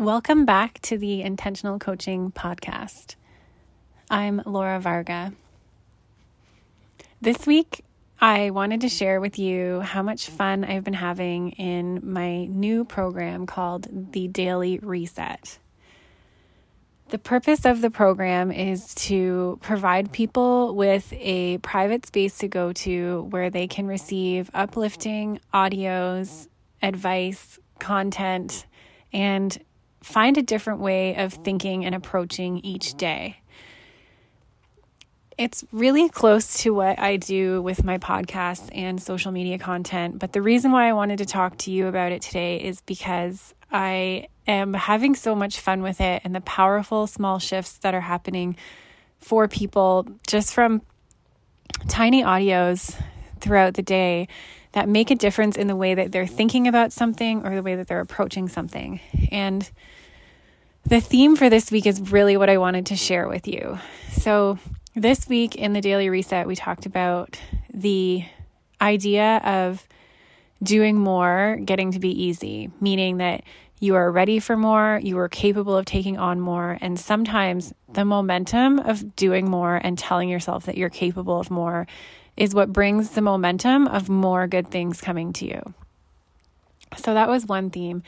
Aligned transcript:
Welcome 0.00 0.46
back 0.46 0.80
to 0.84 0.96
the 0.96 1.20
Intentional 1.20 1.78
Coaching 1.78 2.32
Podcast. 2.32 3.16
I'm 4.10 4.40
Laura 4.46 4.80
Varga. 4.80 5.34
This 7.20 7.46
week, 7.46 7.84
I 8.18 8.48
wanted 8.48 8.80
to 8.80 8.88
share 8.88 9.20
with 9.20 9.38
you 9.38 9.80
how 9.80 10.02
much 10.02 10.30
fun 10.30 10.64
I've 10.64 10.84
been 10.84 10.94
having 10.94 11.50
in 11.50 12.00
my 12.02 12.46
new 12.46 12.86
program 12.86 13.44
called 13.44 13.88
the 14.12 14.26
Daily 14.26 14.78
Reset. 14.78 15.58
The 17.10 17.18
purpose 17.18 17.66
of 17.66 17.82
the 17.82 17.90
program 17.90 18.50
is 18.50 18.94
to 18.94 19.58
provide 19.60 20.12
people 20.12 20.74
with 20.74 21.12
a 21.12 21.58
private 21.58 22.06
space 22.06 22.38
to 22.38 22.48
go 22.48 22.72
to 22.72 23.28
where 23.28 23.50
they 23.50 23.66
can 23.66 23.86
receive 23.86 24.50
uplifting 24.54 25.40
audios, 25.52 26.48
advice, 26.80 27.58
content, 27.78 28.64
and 29.12 29.62
find 30.02 30.38
a 30.38 30.42
different 30.42 30.80
way 30.80 31.16
of 31.16 31.32
thinking 31.32 31.84
and 31.84 31.94
approaching 31.94 32.58
each 32.58 32.94
day. 32.94 33.40
It's 35.36 35.64
really 35.72 36.08
close 36.08 36.58
to 36.62 36.74
what 36.74 36.98
I 36.98 37.16
do 37.16 37.62
with 37.62 37.82
my 37.82 37.96
podcasts 37.96 38.68
and 38.76 39.00
social 39.00 39.32
media 39.32 39.58
content. 39.58 40.18
But 40.18 40.32
the 40.32 40.42
reason 40.42 40.70
why 40.70 40.88
I 40.88 40.92
wanted 40.92 41.18
to 41.18 41.24
talk 41.24 41.56
to 41.58 41.70
you 41.70 41.86
about 41.86 42.12
it 42.12 42.20
today 42.20 42.58
is 42.58 42.82
because 42.82 43.54
I 43.72 44.28
am 44.46 44.74
having 44.74 45.14
so 45.14 45.34
much 45.34 45.60
fun 45.60 45.82
with 45.82 46.00
it 46.00 46.22
and 46.24 46.34
the 46.34 46.40
powerful 46.42 47.06
small 47.06 47.38
shifts 47.38 47.78
that 47.78 47.94
are 47.94 48.00
happening 48.00 48.56
for 49.18 49.48
people 49.48 50.06
just 50.26 50.52
from 50.52 50.82
tiny 51.88 52.22
audios 52.22 52.94
throughout 53.40 53.74
the 53.74 53.82
day 53.82 54.28
that 54.72 54.88
make 54.88 55.10
a 55.10 55.14
difference 55.14 55.56
in 55.56 55.66
the 55.66 55.76
way 55.76 55.94
that 55.94 56.12
they're 56.12 56.26
thinking 56.26 56.68
about 56.68 56.92
something 56.92 57.44
or 57.44 57.54
the 57.54 57.62
way 57.62 57.74
that 57.74 57.88
they're 57.88 58.00
approaching 58.00 58.48
something. 58.48 59.00
And 59.30 59.68
the 60.84 61.00
theme 61.00 61.36
for 61.36 61.50
this 61.50 61.70
week 61.70 61.86
is 61.86 62.12
really 62.12 62.36
what 62.36 62.48
I 62.48 62.58
wanted 62.58 62.86
to 62.86 62.96
share 62.96 63.28
with 63.28 63.46
you. 63.48 63.78
So, 64.12 64.58
this 64.96 65.28
week 65.28 65.54
in 65.54 65.72
the 65.72 65.80
Daily 65.80 66.10
Reset, 66.10 66.46
we 66.46 66.56
talked 66.56 66.84
about 66.84 67.38
the 67.72 68.24
idea 68.80 69.36
of 69.44 69.86
doing 70.62 70.96
more 70.96 71.58
getting 71.64 71.92
to 71.92 71.98
be 71.98 72.24
easy, 72.24 72.70
meaning 72.80 73.18
that 73.18 73.44
you 73.78 73.94
are 73.94 74.10
ready 74.10 74.38
for 74.40 74.56
more, 74.56 75.00
you 75.02 75.18
are 75.18 75.28
capable 75.28 75.76
of 75.76 75.86
taking 75.86 76.18
on 76.18 76.40
more, 76.40 76.76
and 76.80 76.98
sometimes 76.98 77.72
the 77.88 78.04
momentum 78.04 78.78
of 78.78 79.16
doing 79.16 79.48
more 79.48 79.76
and 79.76 79.98
telling 79.98 80.28
yourself 80.28 80.66
that 80.66 80.76
you're 80.76 80.90
capable 80.90 81.40
of 81.40 81.50
more 81.50 81.86
is 82.36 82.54
what 82.54 82.72
brings 82.72 83.10
the 83.10 83.20
momentum 83.20 83.86
of 83.86 84.08
more 84.08 84.46
good 84.46 84.68
things 84.68 85.00
coming 85.00 85.32
to 85.34 85.46
you. 85.46 85.74
So 86.96 87.14
that 87.14 87.28
was 87.28 87.46
one 87.46 87.70
theme. 87.70 88.02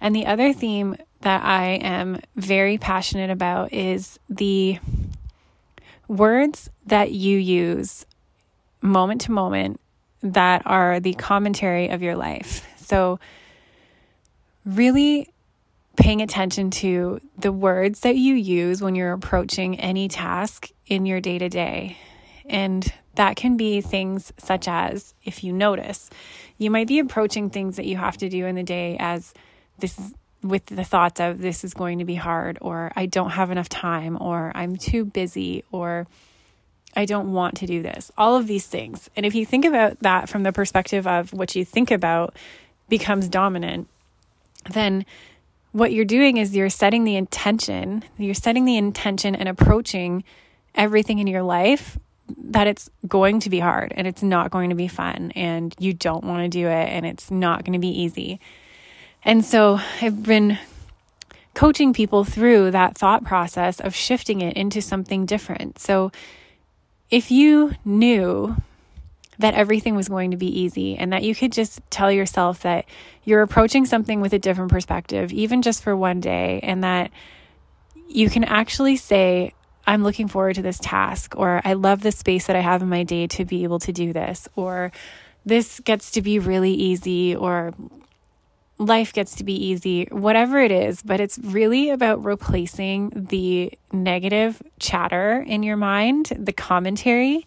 And 0.00 0.14
the 0.14 0.26
other 0.26 0.52
theme 0.52 0.96
that 1.22 1.42
I 1.44 1.72
am 1.82 2.20
very 2.36 2.78
passionate 2.78 3.30
about 3.30 3.72
is 3.72 4.18
the 4.30 4.78
words 6.06 6.70
that 6.86 7.12
you 7.12 7.36
use 7.38 8.06
moment 8.80 9.22
to 9.22 9.32
moment 9.32 9.80
that 10.22 10.62
are 10.66 11.00
the 11.00 11.14
commentary 11.14 11.88
of 11.88 12.02
your 12.02 12.16
life. 12.16 12.66
So, 12.76 13.18
really 14.64 15.28
paying 15.96 16.22
attention 16.22 16.70
to 16.70 17.20
the 17.36 17.52
words 17.52 18.00
that 18.00 18.16
you 18.16 18.34
use 18.34 18.80
when 18.80 18.94
you're 18.94 19.12
approaching 19.12 19.78
any 19.80 20.08
task 20.08 20.70
in 20.86 21.06
your 21.06 21.20
day 21.20 21.38
to 21.38 21.48
day. 21.48 21.98
And 22.48 22.90
that 23.14 23.36
can 23.36 23.56
be 23.56 23.80
things 23.80 24.32
such 24.38 24.68
as 24.68 25.14
if 25.24 25.44
you 25.44 25.52
notice, 25.52 26.08
you 26.56 26.70
might 26.70 26.88
be 26.88 26.98
approaching 26.98 27.50
things 27.50 27.76
that 27.76 27.86
you 27.86 27.96
have 27.96 28.16
to 28.18 28.28
do 28.28 28.46
in 28.46 28.54
the 28.54 28.62
day 28.62 28.96
as 28.98 29.34
this 29.78 30.14
with 30.42 30.66
the 30.66 30.84
thoughts 30.84 31.20
of 31.20 31.40
this 31.40 31.64
is 31.64 31.74
going 31.74 31.98
to 31.98 32.04
be 32.04 32.14
hard 32.14 32.58
or 32.60 32.92
I 32.94 33.06
don't 33.06 33.30
have 33.30 33.50
enough 33.50 33.68
time 33.68 34.16
or 34.20 34.52
I'm 34.54 34.76
too 34.76 35.04
busy 35.04 35.64
or 35.72 36.06
I 36.94 37.04
don't 37.04 37.32
want 37.32 37.56
to 37.58 37.66
do 37.66 37.82
this. 37.82 38.10
All 38.16 38.36
of 38.36 38.46
these 38.46 38.66
things. 38.66 39.10
And 39.16 39.26
if 39.26 39.34
you 39.34 39.44
think 39.44 39.64
about 39.64 39.98
that 40.00 40.28
from 40.28 40.44
the 40.44 40.52
perspective 40.52 41.06
of 41.06 41.32
what 41.32 41.54
you 41.54 41.64
think 41.64 41.90
about 41.90 42.36
becomes 42.88 43.28
dominant, 43.28 43.88
then 44.70 45.04
what 45.72 45.92
you're 45.92 46.04
doing 46.04 46.36
is 46.36 46.56
you're 46.56 46.70
setting 46.70 47.04
the 47.04 47.16
intention, 47.16 48.04
you're 48.16 48.34
setting 48.34 48.64
the 48.64 48.76
intention 48.76 49.34
and 49.34 49.48
approaching 49.48 50.24
everything 50.74 51.18
in 51.18 51.26
your 51.26 51.42
life 51.42 51.98
that 52.36 52.66
it's 52.66 52.90
going 53.06 53.40
to 53.40 53.50
be 53.50 53.60
hard 53.60 53.92
and 53.96 54.06
it's 54.06 54.22
not 54.22 54.50
going 54.50 54.70
to 54.70 54.76
be 54.76 54.88
fun 54.88 55.32
and 55.34 55.74
you 55.78 55.92
don't 55.94 56.24
want 56.24 56.42
to 56.42 56.48
do 56.48 56.66
it 56.66 56.88
and 56.88 57.06
it's 57.06 57.30
not 57.30 57.64
going 57.64 57.72
to 57.72 57.78
be 57.78 57.88
easy. 57.88 58.40
And 59.24 59.44
so 59.44 59.80
I've 60.00 60.22
been 60.22 60.58
coaching 61.54 61.92
people 61.92 62.24
through 62.24 62.70
that 62.70 62.96
thought 62.96 63.24
process 63.24 63.80
of 63.80 63.94
shifting 63.94 64.40
it 64.40 64.56
into 64.56 64.80
something 64.80 65.26
different. 65.26 65.78
So 65.78 66.12
if 67.10 67.30
you 67.30 67.72
knew 67.84 68.56
that 69.38 69.54
everything 69.54 69.94
was 69.94 70.08
going 70.08 70.30
to 70.32 70.36
be 70.36 70.60
easy 70.60 70.96
and 70.96 71.12
that 71.12 71.22
you 71.22 71.34
could 71.34 71.52
just 71.52 71.80
tell 71.90 72.10
yourself 72.10 72.60
that 72.60 72.84
you're 73.24 73.42
approaching 73.42 73.86
something 73.86 74.20
with 74.20 74.32
a 74.32 74.38
different 74.38 74.70
perspective, 74.70 75.32
even 75.32 75.62
just 75.62 75.82
for 75.82 75.96
one 75.96 76.20
day, 76.20 76.60
and 76.62 76.82
that 76.82 77.10
you 78.08 78.28
can 78.28 78.44
actually 78.44 78.96
say, 78.96 79.52
I'm 79.88 80.02
looking 80.02 80.28
forward 80.28 80.56
to 80.56 80.62
this 80.62 80.78
task, 80.78 81.34
or 81.34 81.62
I 81.64 81.72
love 81.72 82.02
the 82.02 82.12
space 82.12 82.46
that 82.46 82.54
I 82.54 82.60
have 82.60 82.82
in 82.82 82.90
my 82.90 83.04
day 83.04 83.26
to 83.28 83.46
be 83.46 83.64
able 83.64 83.78
to 83.80 83.92
do 83.92 84.12
this, 84.12 84.46
or 84.54 84.92
this 85.46 85.80
gets 85.80 86.10
to 86.10 86.20
be 86.20 86.38
really 86.38 86.74
easy, 86.74 87.34
or 87.34 87.72
life 88.76 89.14
gets 89.14 89.36
to 89.36 89.44
be 89.44 89.54
easy, 89.54 90.04
whatever 90.10 90.58
it 90.58 90.70
is, 90.70 91.00
but 91.00 91.20
it's 91.20 91.38
really 91.38 91.88
about 91.88 92.22
replacing 92.22 93.28
the 93.30 93.72
negative 93.90 94.62
chatter 94.78 95.42
in 95.46 95.62
your 95.62 95.78
mind, 95.78 96.32
the 96.38 96.52
commentary, 96.52 97.46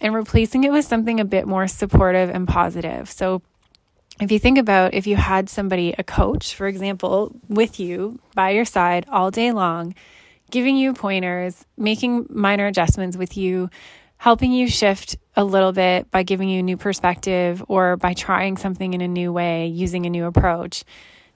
and 0.00 0.14
replacing 0.14 0.64
it 0.64 0.72
with 0.72 0.86
something 0.86 1.20
a 1.20 1.24
bit 1.24 1.46
more 1.46 1.68
supportive 1.68 2.30
and 2.30 2.48
positive. 2.48 3.10
So, 3.10 3.42
if 4.20 4.32
you 4.32 4.38
think 4.38 4.56
about 4.56 4.94
if 4.94 5.06
you 5.06 5.16
had 5.16 5.50
somebody, 5.50 5.94
a 5.98 6.04
coach, 6.04 6.54
for 6.54 6.66
example, 6.66 7.36
with 7.48 7.78
you 7.78 8.20
by 8.34 8.50
your 8.50 8.64
side 8.64 9.04
all 9.10 9.30
day 9.30 9.52
long, 9.52 9.94
giving 10.54 10.76
you 10.76 10.94
pointers, 10.94 11.66
making 11.76 12.28
minor 12.30 12.68
adjustments 12.68 13.16
with 13.16 13.36
you, 13.36 13.68
helping 14.18 14.52
you 14.52 14.68
shift 14.68 15.16
a 15.34 15.42
little 15.42 15.72
bit 15.72 16.08
by 16.12 16.22
giving 16.22 16.48
you 16.48 16.60
a 16.60 16.62
new 16.62 16.76
perspective 16.76 17.60
or 17.66 17.96
by 17.96 18.14
trying 18.14 18.56
something 18.56 18.94
in 18.94 19.00
a 19.00 19.08
new 19.08 19.32
way, 19.32 19.66
using 19.66 20.06
a 20.06 20.08
new 20.08 20.26
approach. 20.26 20.84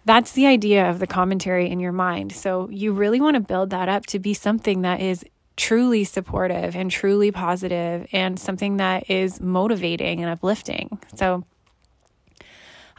That's 0.05 0.31
the 0.33 0.47
idea 0.47 0.89
of 0.89 1.01
the 1.01 1.09
commentary 1.09 1.69
in 1.69 1.81
your 1.81 1.91
mind. 1.91 2.31
So 2.31 2.69
you 2.71 2.93
really 2.93 3.21
want 3.21 3.35
to 3.35 3.41
build 3.41 3.71
that 3.71 3.89
up 3.89 4.07
to 4.07 4.21
be 4.21 4.35
something 4.35 4.83
that 4.83 5.01
is 5.01 5.25
truly 5.57 6.05
supportive 6.05 6.77
and 6.77 6.89
truly 6.89 7.33
positive 7.33 8.07
and 8.13 8.39
something 8.39 8.77
that 8.77 9.11
is 9.11 9.41
motivating 9.41 10.21
and 10.21 10.31
uplifting. 10.31 11.01
So 11.17 11.45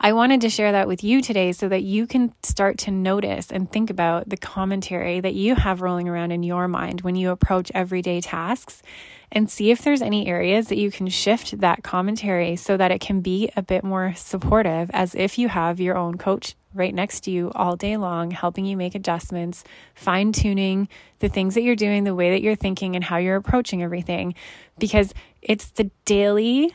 I 0.01 0.13
wanted 0.13 0.39
to 0.41 0.49
share 0.49 0.71
that 0.71 0.87
with 0.87 1.03
you 1.03 1.21
today 1.21 1.51
so 1.51 1.67
that 1.67 1.83
you 1.83 2.07
can 2.07 2.33
start 2.41 2.77
to 2.79 2.91
notice 2.91 3.51
and 3.51 3.69
think 3.69 3.89
about 3.89 4.29
the 4.29 4.37
commentary 4.37 5.19
that 5.19 5.33
you 5.33 5.55
have 5.55 5.81
rolling 5.81 6.07
around 6.07 6.31
in 6.31 6.41
your 6.41 6.69
mind 6.69 7.01
when 7.01 7.17
you 7.17 7.31
approach 7.31 7.69
everyday 7.75 8.21
tasks 8.21 8.81
and 9.29 9.51
see 9.51 9.71
if 9.71 9.81
there's 9.81 10.01
any 10.01 10.27
areas 10.27 10.67
that 10.67 10.77
you 10.77 10.89
can 10.89 11.09
shift 11.09 11.59
that 11.59 11.83
commentary 11.83 12.55
so 12.55 12.77
that 12.77 12.91
it 12.91 13.01
can 13.01 13.19
be 13.19 13.51
a 13.57 13.61
bit 13.61 13.83
more 13.83 14.13
supportive 14.15 14.89
as 14.93 15.15
if 15.15 15.37
you 15.37 15.49
have 15.49 15.81
your 15.81 15.97
own 15.97 16.17
coach 16.17 16.55
right 16.73 16.95
next 16.95 17.25
to 17.25 17.31
you 17.31 17.51
all 17.53 17.75
day 17.75 17.97
long, 17.97 18.31
helping 18.31 18.65
you 18.65 18.77
make 18.77 18.95
adjustments, 18.95 19.65
fine 19.95 20.31
tuning 20.31 20.87
the 21.19 21.27
things 21.27 21.55
that 21.55 21.61
you're 21.61 21.75
doing, 21.75 22.05
the 22.05 22.15
way 22.15 22.31
that 22.31 22.41
you're 22.41 22.55
thinking, 22.55 22.95
and 22.95 23.03
how 23.03 23.17
you're 23.17 23.35
approaching 23.35 23.83
everything. 23.83 24.33
Because 24.77 25.13
it's 25.41 25.71
the 25.71 25.91
daily 26.05 26.73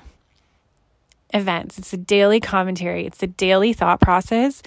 events. 1.35 1.79
It's 1.79 1.93
a 1.93 1.99
daily 1.99 2.41
commentary. 2.41 3.05
It's 3.07 3.23
a 3.23 3.27
daily 3.27 3.73
thought 3.75 4.01
process, 4.01 4.63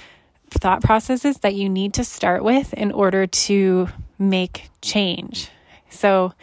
thought 0.51 0.83
processes 0.83 1.38
that 1.39 1.55
you 1.55 1.69
need 1.69 1.95
to 1.95 2.03
start 2.03 2.43
with 2.43 2.73
in 2.73 2.91
order 2.91 3.25
to 3.25 3.87
make 4.19 4.69
change. 4.81 5.49
So 5.90 6.34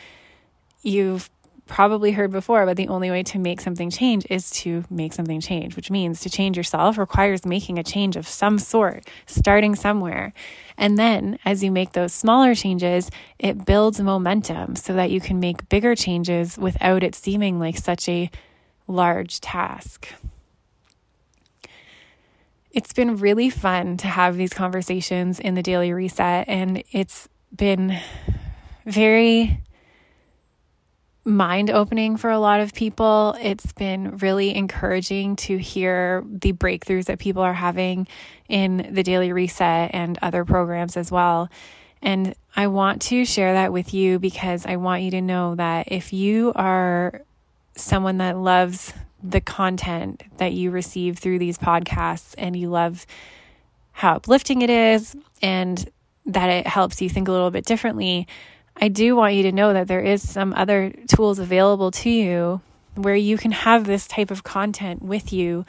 you've 0.82 1.30
probably 1.66 2.12
heard 2.12 2.30
before, 2.30 2.66
but 2.66 2.76
the 2.76 2.88
only 2.88 3.10
way 3.10 3.22
to 3.22 3.38
make 3.38 3.60
something 3.60 3.90
change 3.90 4.26
is 4.28 4.50
to 4.50 4.84
make 4.90 5.12
something 5.12 5.40
change, 5.40 5.76
which 5.76 5.90
means 5.90 6.20
to 6.20 6.30
change 6.30 6.56
yourself 6.56 6.98
requires 6.98 7.46
making 7.46 7.78
a 7.78 7.82
change 7.82 8.16
of 8.16 8.28
some 8.28 8.58
sort, 8.58 9.08
starting 9.26 9.74
somewhere. 9.74 10.32
And 10.76 10.98
then 10.98 11.38
as 11.44 11.64
you 11.64 11.70
make 11.70 11.92
those 11.92 12.12
smaller 12.12 12.54
changes, 12.54 13.10
it 13.38 13.64
builds 13.64 14.00
momentum 14.00 14.76
so 14.76 14.92
that 14.94 15.10
you 15.10 15.20
can 15.20 15.40
make 15.40 15.68
bigger 15.68 15.94
changes 15.94 16.58
without 16.58 17.02
it 17.02 17.14
seeming 17.14 17.58
like 17.58 17.78
such 17.78 18.08
a 18.08 18.30
large 18.86 19.40
task. 19.40 20.08
It's 22.72 22.92
been 22.92 23.16
really 23.16 23.50
fun 23.50 23.96
to 23.98 24.08
have 24.08 24.36
these 24.36 24.52
conversations 24.52 25.38
in 25.38 25.54
the 25.54 25.62
daily 25.62 25.92
reset, 25.92 26.48
and 26.48 26.82
it's 26.90 27.28
been 27.54 27.98
very 28.84 29.60
mind 31.24 31.70
opening 31.70 32.16
for 32.16 32.30
a 32.30 32.38
lot 32.38 32.60
of 32.60 32.74
people. 32.74 33.36
It's 33.40 33.72
been 33.72 34.18
really 34.18 34.54
encouraging 34.54 35.36
to 35.36 35.56
hear 35.56 36.22
the 36.26 36.52
breakthroughs 36.52 37.06
that 37.06 37.18
people 37.18 37.42
are 37.42 37.54
having 37.54 38.06
in 38.48 38.88
the 38.92 39.02
Daily 39.02 39.32
Reset 39.32 39.90
and 39.94 40.18
other 40.20 40.44
programs 40.44 40.96
as 40.96 41.10
well. 41.10 41.48
And 42.02 42.34
I 42.54 42.66
want 42.66 43.00
to 43.02 43.24
share 43.24 43.54
that 43.54 43.72
with 43.72 43.94
you 43.94 44.18
because 44.18 44.66
I 44.66 44.76
want 44.76 45.02
you 45.02 45.10
to 45.12 45.22
know 45.22 45.54
that 45.54 45.90
if 45.90 46.12
you 46.12 46.52
are 46.54 47.22
someone 47.76 48.18
that 48.18 48.36
loves 48.36 48.92
the 49.22 49.40
content 49.40 50.22
that 50.36 50.52
you 50.52 50.70
receive 50.70 51.18
through 51.18 51.38
these 51.38 51.58
podcasts 51.58 52.34
and 52.36 52.54
you 52.54 52.68
love 52.68 53.06
how 53.92 54.16
uplifting 54.16 54.62
it 54.62 54.70
is 54.70 55.16
and 55.40 55.90
that 56.26 56.50
it 56.50 56.66
helps 56.66 57.00
you 57.00 57.08
think 57.08 57.28
a 57.28 57.32
little 57.32 57.50
bit 57.50 57.64
differently, 57.64 58.26
I 58.76 58.88
do 58.88 59.16
want 59.16 59.34
you 59.34 59.44
to 59.44 59.52
know 59.52 59.72
that 59.72 59.88
there 59.88 60.00
is 60.00 60.28
some 60.28 60.52
other 60.54 60.92
tools 61.08 61.38
available 61.38 61.90
to 61.92 62.10
you 62.10 62.60
where 62.96 63.14
you 63.14 63.38
can 63.38 63.52
have 63.52 63.84
this 63.84 64.06
type 64.06 64.30
of 64.30 64.42
content 64.42 65.02
with 65.02 65.32
you 65.32 65.64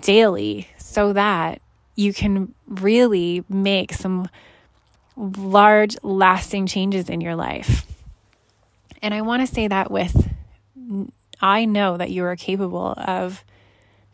daily 0.00 0.68
so 0.78 1.12
that 1.12 1.60
you 1.96 2.12
can 2.12 2.54
really 2.66 3.44
make 3.48 3.92
some 3.92 4.28
large 5.16 5.96
lasting 6.02 6.66
changes 6.66 7.08
in 7.08 7.20
your 7.20 7.36
life. 7.36 7.86
And 9.02 9.14
I 9.14 9.20
want 9.20 9.46
to 9.46 9.52
say 9.52 9.68
that 9.68 9.90
with 9.90 10.33
I 11.40 11.64
know 11.64 11.96
that 11.96 12.10
you 12.10 12.24
are 12.24 12.36
capable 12.36 12.94
of 12.96 13.44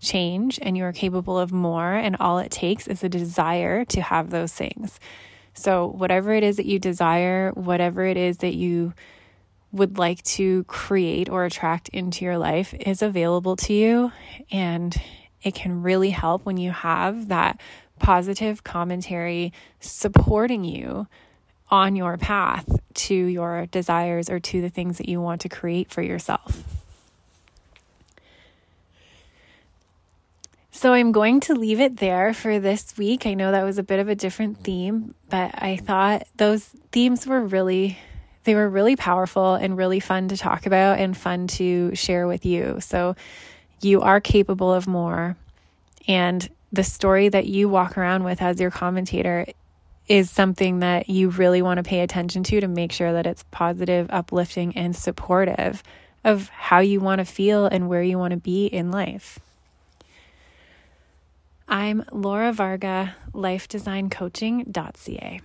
change 0.00 0.58
and 0.62 0.76
you 0.76 0.84
are 0.84 0.92
capable 0.92 1.38
of 1.38 1.52
more, 1.52 1.92
and 1.92 2.16
all 2.18 2.38
it 2.38 2.50
takes 2.50 2.86
is 2.86 3.04
a 3.04 3.08
desire 3.08 3.84
to 3.86 4.00
have 4.00 4.30
those 4.30 4.52
things. 4.52 4.98
So, 5.54 5.86
whatever 5.86 6.32
it 6.32 6.42
is 6.42 6.56
that 6.56 6.66
you 6.66 6.78
desire, 6.78 7.50
whatever 7.52 8.04
it 8.04 8.16
is 8.16 8.38
that 8.38 8.54
you 8.54 8.94
would 9.72 9.98
like 9.98 10.22
to 10.22 10.64
create 10.64 11.28
or 11.28 11.44
attract 11.44 11.88
into 11.90 12.24
your 12.24 12.38
life 12.38 12.74
is 12.74 13.02
available 13.02 13.56
to 13.56 13.72
you. 13.72 14.12
And 14.50 14.96
it 15.42 15.54
can 15.54 15.82
really 15.82 16.10
help 16.10 16.44
when 16.44 16.56
you 16.56 16.72
have 16.72 17.28
that 17.28 17.60
positive 17.98 18.64
commentary 18.64 19.52
supporting 19.78 20.64
you 20.64 21.06
on 21.70 21.94
your 21.94 22.16
path 22.16 22.79
to 22.94 23.14
your 23.14 23.66
desires 23.66 24.28
or 24.28 24.40
to 24.40 24.60
the 24.60 24.68
things 24.68 24.98
that 24.98 25.08
you 25.08 25.20
want 25.20 25.40
to 25.42 25.48
create 25.48 25.90
for 25.90 26.02
yourself. 26.02 26.62
So 30.72 30.94
I'm 30.94 31.12
going 31.12 31.40
to 31.40 31.54
leave 31.54 31.78
it 31.78 31.98
there 31.98 32.32
for 32.32 32.58
this 32.58 32.96
week. 32.96 33.26
I 33.26 33.34
know 33.34 33.52
that 33.52 33.64
was 33.64 33.76
a 33.76 33.82
bit 33.82 33.98
of 33.98 34.08
a 34.08 34.14
different 34.14 34.64
theme, 34.64 35.14
but 35.28 35.50
I 35.62 35.76
thought 35.76 36.26
those 36.36 36.64
themes 36.90 37.26
were 37.26 37.42
really 37.42 37.98
they 38.44 38.54
were 38.54 38.68
really 38.68 38.96
powerful 38.96 39.54
and 39.54 39.76
really 39.76 40.00
fun 40.00 40.28
to 40.28 40.36
talk 40.36 40.64
about 40.64 40.98
and 40.98 41.14
fun 41.14 41.46
to 41.46 41.94
share 41.94 42.26
with 42.26 42.46
you. 42.46 42.78
So 42.80 43.14
you 43.82 44.00
are 44.00 44.20
capable 44.20 44.72
of 44.72 44.86
more 44.86 45.36
and 46.08 46.48
the 46.72 46.84
story 46.84 47.28
that 47.28 47.46
you 47.46 47.68
walk 47.68 47.98
around 47.98 48.24
with 48.24 48.40
as 48.40 48.58
your 48.58 48.70
commentator 48.70 49.46
is 50.10 50.28
something 50.28 50.80
that 50.80 51.08
you 51.08 51.30
really 51.30 51.62
want 51.62 51.78
to 51.78 51.84
pay 51.84 52.00
attention 52.00 52.42
to 52.42 52.60
to 52.60 52.66
make 52.66 52.90
sure 52.90 53.12
that 53.12 53.28
it's 53.28 53.44
positive, 53.52 54.08
uplifting, 54.10 54.76
and 54.76 54.96
supportive 54.96 55.84
of 56.24 56.48
how 56.48 56.80
you 56.80 56.98
want 56.98 57.20
to 57.20 57.24
feel 57.24 57.66
and 57.66 57.88
where 57.88 58.02
you 58.02 58.18
want 58.18 58.32
to 58.32 58.36
be 58.36 58.66
in 58.66 58.90
life. 58.90 59.38
I'm 61.68 62.02
Laura 62.10 62.52
Varga, 62.52 63.14
lifedesigncoaching.ca. 63.32 65.40